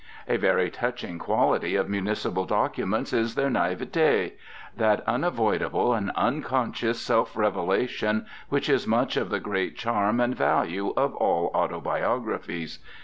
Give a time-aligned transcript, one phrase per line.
[0.27, 4.33] A very touching quality in municipal documents is their naivete
[4.75, 10.91] that unavoidable and unconscious self revelation which is much of the great charm and value
[10.97, 12.79] of all autobiographies.